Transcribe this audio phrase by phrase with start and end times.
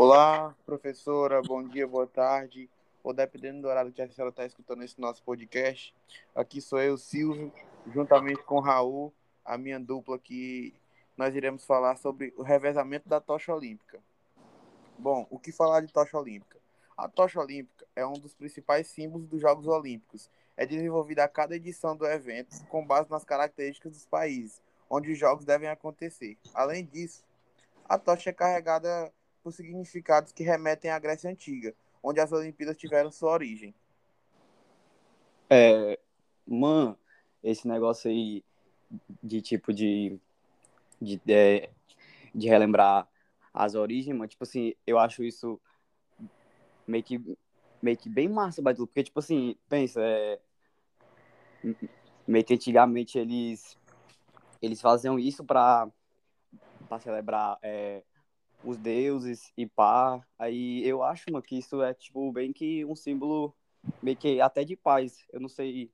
[0.00, 2.70] Olá, professora, bom dia, boa tarde,
[3.02, 5.92] ou dependendo do horário que a senhora está escutando esse nosso podcast.
[6.36, 7.52] Aqui sou eu, Silvio,
[7.92, 9.12] juntamente com Raul,
[9.44, 10.72] a minha dupla que
[11.16, 13.98] nós iremos falar sobre o revezamento da tocha olímpica.
[14.96, 16.60] Bom, o que falar de tocha olímpica?
[16.96, 20.30] A tocha olímpica é um dos principais símbolos dos Jogos Olímpicos.
[20.56, 25.18] É desenvolvida a cada edição do evento com base nas características dos países onde os
[25.18, 26.38] jogos devem acontecer.
[26.54, 27.24] Além disso,
[27.88, 29.12] a tocha é carregada
[29.48, 33.74] por significados que remetem à Grécia Antiga, onde as Olimpíadas tiveram sua origem.
[35.48, 35.98] É,
[36.46, 36.98] mano,
[37.42, 38.44] esse negócio aí
[39.22, 40.20] de tipo de
[41.00, 41.70] de, de, é,
[42.34, 43.08] de relembrar
[43.54, 45.58] as origens, mano, tipo assim, eu acho isso
[46.86, 47.38] meio que
[47.80, 50.38] meio que bem massa, Badu, porque tipo assim, pensa, é,
[52.26, 53.78] meio que antigamente eles
[54.60, 55.88] eles faziam isso para
[56.88, 58.02] para celebrar é,
[58.64, 60.20] os deuses e pá.
[60.38, 63.54] Aí eu acho, mano, que isso é, tipo, bem que um símbolo
[64.02, 65.24] meio que até de paz.
[65.32, 65.90] Eu não sei.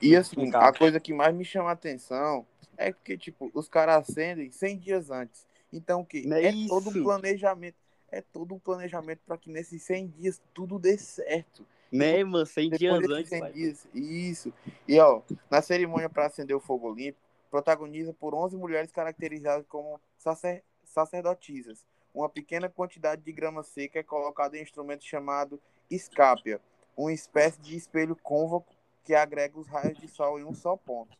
[0.00, 2.46] E assim, a coisa que mais me chama a atenção
[2.76, 5.46] é que, tipo, os caras acendem 100 dias antes.
[5.72, 6.24] Então, o que?
[6.32, 7.76] É, é todo um planejamento.
[8.10, 11.66] É todo um planejamento para que nesses 100 dias tudo dê certo.
[11.90, 12.46] Né, mano?
[12.46, 13.28] 100 dias antes.
[13.28, 14.52] 100 dias, isso.
[14.86, 20.00] E, ó, na cerimônia para acender o fogo olímpico, protagoniza por 11 mulheres caracterizadas como
[20.18, 21.84] sacer sacerdotisas.
[22.14, 26.60] Uma pequena quantidade de grama seca é colocada em um instrumento chamado escápia,
[26.96, 28.64] uma espécie de espelho côncavo
[29.02, 31.18] que agrega os raios de sol em um só ponto.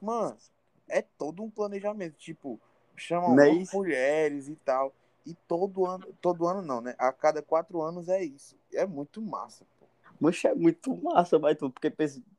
[0.00, 0.36] Mano,
[0.88, 2.16] é todo um planejamento.
[2.16, 2.58] Tipo,
[2.96, 4.92] chamam é mulheres e tal.
[5.26, 6.94] E todo ano, todo ano não, né?
[6.98, 8.56] A cada quatro anos é isso.
[8.72, 9.66] É muito massa.
[10.20, 11.72] Mancha, é muito massa, vai tudo.
[11.72, 11.92] Porque,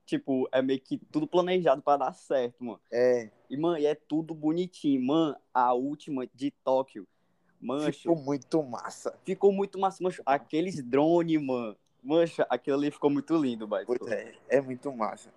[0.06, 2.80] tipo, é meio que tudo planejado para dar certo, mano.
[2.92, 3.30] É.
[3.50, 5.02] E, mano, é tudo bonitinho.
[5.06, 7.08] Mano, a última de Tóquio.
[7.60, 7.92] Mancha.
[7.92, 9.20] Ficou muito massa.
[9.24, 10.22] Ficou muito massa, mancha.
[10.26, 11.76] Aqueles drones, mano.
[12.04, 13.84] Mancha, aquilo ali ficou muito lindo, vai.
[14.08, 15.32] É, é muito massa.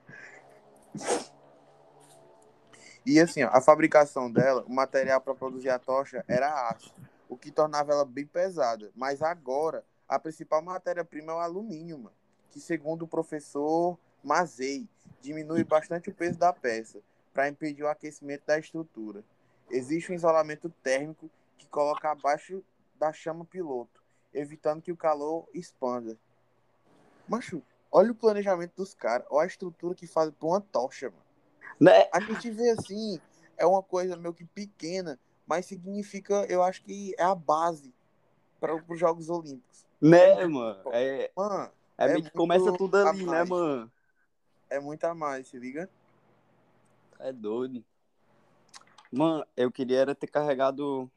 [3.07, 6.95] E assim, ó, a fabricação dela, o material para produzir a tocha era aço,
[7.27, 8.91] o que tornava ela bem pesada.
[8.95, 12.14] Mas agora, a principal matéria-prima é o alumínio, mano,
[12.58, 14.89] que segundo o professor Mazei,
[15.23, 17.01] diminui bastante o peso da peça
[17.33, 19.23] para impedir o aquecimento da estrutura.
[19.70, 22.64] Existe um isolamento térmico que coloca abaixo
[22.98, 24.02] da chama piloto,
[24.35, 26.18] evitando que o calor expanda.
[27.29, 31.23] Macho, olha o planejamento dos caras, olha a estrutura que faz para uma tocha, mano.
[31.79, 32.08] Né?
[32.13, 33.20] A gente vê assim,
[33.57, 35.17] é uma coisa meio que pequena,
[35.47, 37.95] mas significa, eu acho que é a base
[38.58, 39.86] para os Jogos Olímpicos.
[40.01, 40.83] Né, mano?
[40.92, 43.91] É, mano, é, é meio que começa tudo ali, né, mano?
[44.70, 45.91] É muito a mais, se liga?
[47.19, 47.85] É doido.
[49.11, 51.11] Mano, eu queria era ter carregado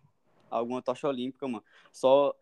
[0.50, 1.64] alguma tocha olímpica, mano.
[1.92, 2.36] Só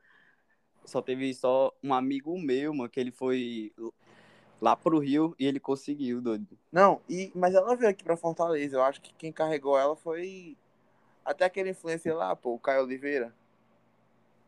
[0.86, 3.72] só teve só um amigo meu, mano, que ele foi
[4.62, 6.58] lá pro Rio e ele conseguiu, doido.
[6.72, 8.78] Não, e, mas ela veio aqui pra Fortaleza.
[8.78, 10.58] Eu acho que quem carregou ela foi
[11.24, 13.36] até aquele influencer lá, pô, o Caio Oliveira.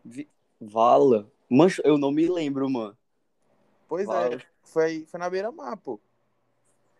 [0.03, 0.27] Vi...
[0.59, 1.31] Vala?
[1.49, 2.97] Mancho, eu não me lembro, mano.
[3.91, 5.99] Pois é, é, foi, foi na beira-mar, pô.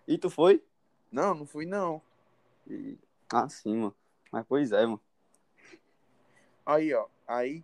[0.06, 0.62] E tu foi?
[1.10, 2.02] Não, não fui, não.
[2.68, 2.98] E...
[3.32, 3.96] Ah, sim, mano.
[4.30, 5.00] Mas pois é, mano.
[6.66, 7.08] Aí, ó.
[7.26, 7.64] Aí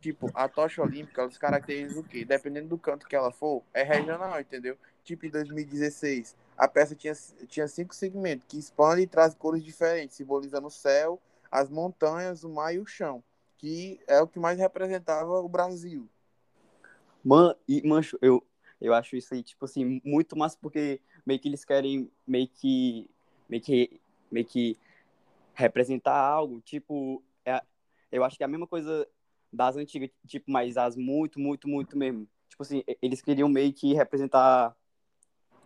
[0.00, 2.24] tipo, a tocha olímpica, ela se caracteriza o quê?
[2.24, 4.78] Dependendo do canto que ela for, é regional, entendeu?
[5.04, 7.12] Tipo, em 2016, a peça tinha,
[7.46, 12.48] tinha cinco segmentos que expandem e trazem cores diferentes, simbolizando o céu, as montanhas, o
[12.48, 13.22] mar e o chão,
[13.58, 16.08] que é o que mais representava o Brasil.
[17.22, 18.42] Man, e, mancho, eu,
[18.82, 23.08] eu acho isso aí, tipo assim, muito massa, porque meio que eles querem meio que,
[23.48, 24.00] meio que,
[24.30, 24.76] meio que
[25.54, 27.62] representar algo, tipo, é,
[28.10, 29.08] eu acho que é a mesma coisa
[29.52, 32.28] das antigas, tipo, mas as muito, muito, muito mesmo.
[32.48, 34.76] Tipo assim, eles queriam meio que representar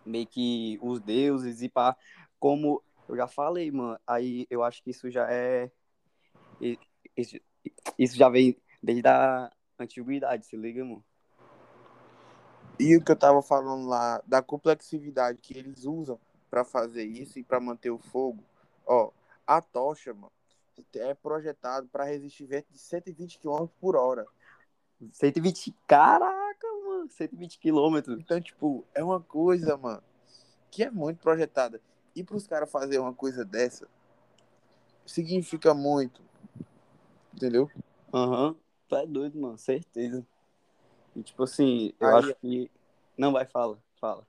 [0.05, 1.97] meio que os deuses e pá,
[2.39, 5.71] como eu já falei, mano, aí eu acho que isso já é
[7.15, 7.37] isso,
[7.97, 11.03] isso já vem desde a antiguidade, se liga, mano.
[12.79, 16.19] E o que eu tava falando lá da complexidade que eles usam
[16.49, 18.43] para fazer isso e para manter o fogo,
[18.85, 19.11] ó,
[19.45, 20.31] a tocha, mano,
[20.95, 24.25] é projetado para resistir vento de 120 km por hora.
[25.11, 28.19] 120, caraca, mano, 120 km.
[28.19, 30.03] Então, tipo, é uma coisa, mano,
[30.69, 31.81] que é muito projetada.
[32.15, 33.87] E para os caras fazer uma coisa dessa,
[35.05, 36.21] significa muito.
[37.33, 37.69] Entendeu?
[38.13, 38.55] Aham, uhum.
[38.87, 40.25] tu é doido, mano, certeza.
[41.17, 42.15] E, tipo assim, eu Aí...
[42.15, 42.71] acho que.
[43.17, 44.25] Não, vai, fala, fala.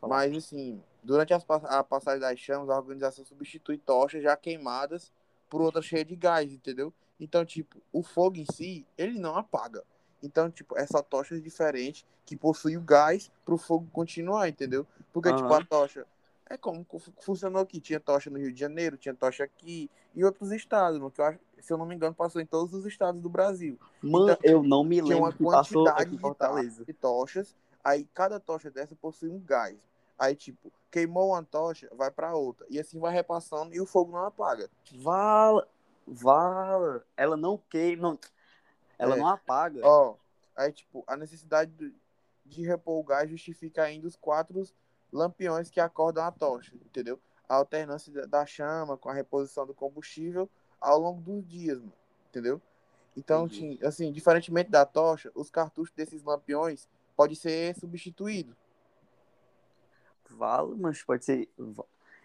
[0.00, 0.14] fala.
[0.14, 5.12] Mas, assim, Durante as, a passagem das chamas, a organização substitui tochas já queimadas
[5.48, 6.92] por outras cheias de gás, entendeu?
[7.20, 9.84] Então, tipo, o fogo em si, ele não apaga.
[10.20, 14.84] Então, tipo, essa tocha é diferente que possui o gás para o fogo continuar, entendeu?
[15.12, 16.04] Porque, tipo, a tocha
[16.48, 17.80] é como fu- funcionou aqui.
[17.80, 21.24] Tinha tocha no Rio de Janeiro, tinha tocha aqui e outros estados, no que eu
[21.24, 23.78] acho, se eu não me engano, passou em todos os estados do Brasil.
[24.02, 26.84] Mano, Então, eu não me lembro que passou quantidade aqui em Fortaleza.
[26.84, 27.54] de tochas,
[27.84, 29.76] aí cada tocha dessa possui um gás.
[30.18, 32.66] Aí, tipo, queimou uma tocha, vai para outra.
[32.70, 34.70] E assim vai repassando e o fogo não apaga.
[34.94, 35.68] Vala,
[36.06, 37.04] vala.
[37.16, 38.18] Ela não queima,
[38.98, 39.18] ela É.
[39.18, 39.80] não apaga.
[39.84, 40.14] Ó,
[40.56, 41.94] aí, tipo, a necessidade de,
[42.46, 44.62] de repor o gás justifica ainda os quatro
[45.12, 47.20] lampiões que acordam a tocha, entendeu?
[47.48, 50.48] A alternância da- chama com a reposição do combustível
[50.80, 51.92] ao longo dos dias, mano,
[52.28, 52.60] entendeu?
[53.16, 53.78] Então, Entendi.
[53.78, 58.54] assim, assim, diferentemente da tocha, os cartuchos desses lampiões podem ser substituídos.
[60.28, 61.48] Vala, mas pode ser.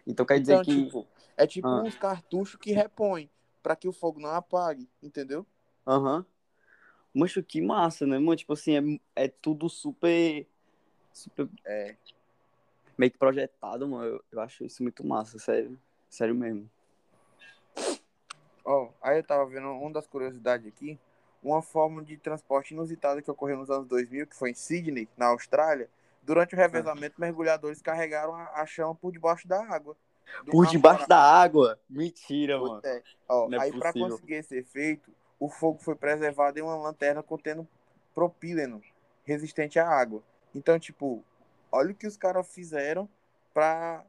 [0.06, 0.84] Então quer dizer Então, que.
[0.84, 1.06] tipo,
[1.36, 1.82] é tipo Ah.
[1.82, 3.30] uns cartuchos que repõem
[3.62, 5.46] para que o fogo não apague, entendeu?
[5.86, 6.26] Aham.
[7.14, 8.36] Mancho, que massa, né, mano?
[8.36, 10.46] Tipo assim, é, é tudo super.
[11.12, 11.48] Super.
[11.64, 11.96] É.
[13.02, 14.04] Meio que projetado, mano.
[14.04, 15.76] Eu, eu acho isso muito massa, sério.
[16.08, 16.70] Sério mesmo.
[18.64, 20.96] Ó, aí eu tava vendo uma das curiosidades aqui,
[21.42, 25.26] uma forma de transporte inusitada que ocorreu nos anos 2000, que foi em Sydney, na
[25.26, 25.88] Austrália.
[26.22, 29.96] Durante o revezamento, mergulhadores carregaram a, a chama por debaixo da água.
[30.48, 31.80] Por debaixo da água?
[31.90, 32.82] Mentira, Pois mano.
[32.84, 33.02] é.
[33.28, 34.10] Ó, Não é aí para possível.
[34.10, 35.10] conseguir esse efeito,
[35.40, 37.66] o fogo foi preservado em uma lanterna contendo
[38.14, 38.80] propíleno,
[39.24, 40.22] resistente à água.
[40.54, 41.24] Então, tipo,
[41.72, 43.08] olha o que os caras fizeram
[43.52, 44.04] para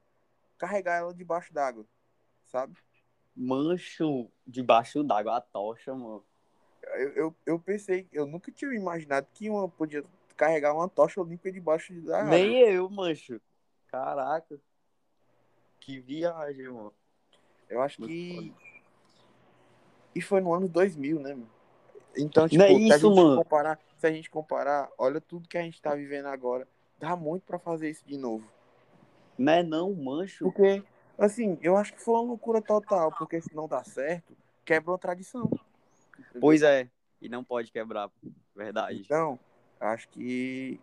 [0.57, 1.85] carregar ela debaixo d'água,
[2.45, 2.77] sabe?
[3.35, 6.23] Mancho debaixo d'água, a tocha, mano.
[6.83, 10.03] Eu, eu, eu pensei, eu nunca tinha imaginado que uma podia
[10.35, 12.29] carregar uma tocha olímpica debaixo da água.
[12.29, 13.39] Nem eu, mancho.
[13.87, 14.59] Caraca.
[15.79, 16.93] Que viagem, mano.
[17.69, 18.53] Eu acho Muito que.
[20.15, 21.49] E foi no ano 2000, né, mano?
[22.15, 23.43] Então, tipo, Não é se a isso, gente mano.
[23.43, 26.67] comparar, se a gente comparar, olha tudo que a gente tá vivendo agora.
[27.03, 28.49] Dá muito pra fazer isso de novo.
[29.37, 30.45] Não é não, mancho.
[30.45, 30.81] Porque,
[31.17, 34.33] assim, eu acho que foi uma loucura total, porque se não dá certo,
[34.63, 35.51] quebra a tradição.
[36.17, 36.39] entendeu?
[36.39, 36.89] Pois é.
[37.21, 38.09] E não pode quebrar.
[38.55, 39.01] Verdade.
[39.01, 39.37] Então,
[39.81, 40.79] acho que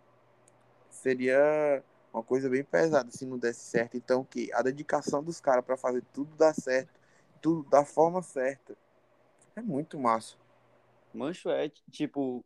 [0.90, 1.82] seria
[2.12, 3.96] uma coisa bem pesada se não desse certo.
[3.96, 7.00] Então, que a dedicação dos caras pra fazer tudo dar certo,
[7.40, 8.76] tudo da forma certa,
[9.56, 10.37] é muito massa.
[11.14, 12.44] Mancho é tipo.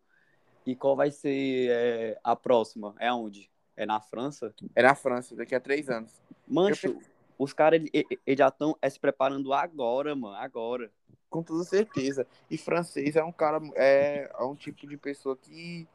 [0.64, 2.94] E qual vai ser é, a próxima?
[3.00, 3.52] É aonde?
[3.76, 4.54] É na França?
[4.74, 6.12] É na França, daqui a três anos.
[6.46, 6.98] Mancho,
[7.38, 10.36] os caras ele- já estão se preparando agora, mano.
[10.36, 10.90] Agora.
[11.28, 12.26] Com toda certeza.
[12.48, 15.88] E francês é um cara, é, é um tipo de pessoa que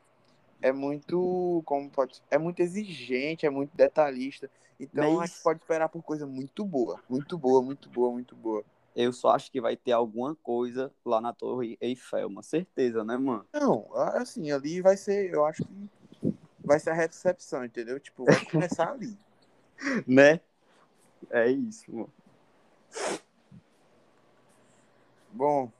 [0.62, 4.50] é muito, como pode, é muito exigente, é muito detalhista.
[4.78, 8.36] Então a Mas- gente pode esperar por coisa muito boa, muito boa, muito boa, muito
[8.36, 8.64] boa.
[8.94, 13.16] Eu só acho que vai ter alguma coisa lá na Torre Eiffel, uma certeza, né,
[13.16, 13.46] mano?
[13.54, 15.90] Não, assim, ali vai ser, eu acho que
[16.70, 18.00] vai ser a recepção, entendeu?
[18.00, 19.18] Tipo, vai começar ali.
[20.06, 20.42] Né?
[21.32, 22.14] É isso, mano.
[25.32, 25.72] Bom,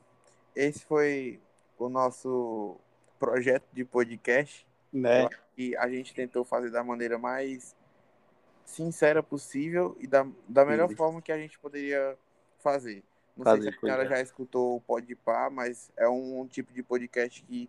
[0.56, 1.38] esse foi
[1.78, 2.78] o nosso
[3.18, 4.66] projeto de podcast.
[4.90, 5.28] Né?
[5.54, 7.76] Que a gente tentou fazer da maneira mais
[8.64, 10.96] sincera possível e da, da melhor Sim.
[10.96, 12.16] forma que a gente poderia
[12.58, 13.04] fazer.
[13.36, 14.08] Não Fazer, sei se a senhora é.
[14.08, 17.68] já escutou o Podpah, mas é um, tipo de podcast que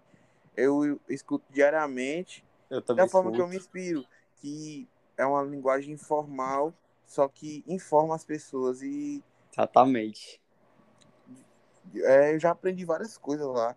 [0.55, 3.57] eu escuto diariamente Eu também forma que eu me escuto.
[3.57, 4.05] inspiro,
[4.37, 4.87] que
[5.17, 6.73] é uma linguagem informal,
[7.05, 10.41] só que informa as pessoas e Exatamente.
[11.95, 13.75] é, eu já aprendi várias coisas lá.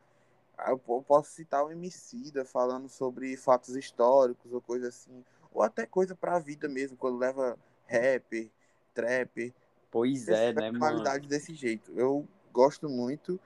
[0.69, 5.25] Eu po- posso citar o Emicida falando sobre fatos históricos ou coisa assim.
[5.53, 7.59] Ou até coisa pra vida mesmo, quando leva
[7.89, 8.51] rapper,
[8.95, 9.53] trapper,
[9.91, 11.15] Pois é, né, mano?
[11.29, 11.93] desse jeito.
[11.97, 13.41] Eu gosto muito.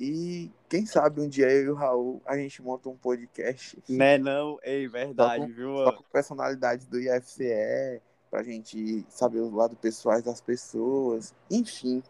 [0.00, 4.16] E quem sabe um dia eu e o Raul a gente monta um podcast Né,
[4.16, 4.58] não?
[4.62, 9.76] Ei, verdade, Só com- viu, só com personalidades do IFCE, pra gente saber os lados
[9.78, 11.34] pessoais das pessoas.
[11.50, 12.02] Enfim,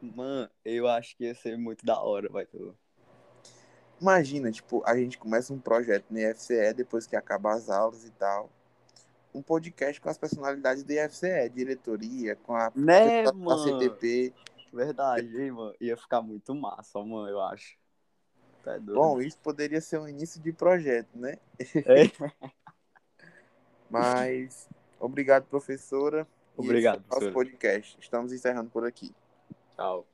[0.00, 2.76] Mano, eu acho que ia ser muito da hora, vai tu.
[4.00, 8.10] Imagina, tipo, a gente começa um projeto no IFCE depois que acabar as aulas e
[8.10, 8.50] tal.
[9.32, 13.62] Um podcast com as personalidades do IFCE, diretoria, com a Né, mano?
[13.62, 14.34] CTP.
[14.72, 15.74] Verdade, hein, mano?
[15.80, 17.76] Ia ficar muito massa, mano, eu acho.
[18.64, 18.94] Tá doido.
[18.94, 21.38] Bom, isso poderia ser um início de projeto, né?
[21.58, 22.04] É.
[23.90, 26.26] Mas obrigado, professora.
[26.58, 27.32] E esse Obrigado, foi o nosso professora.
[27.32, 27.98] podcast.
[28.00, 29.14] Estamos encerrando por aqui.
[29.76, 30.06] Tchau.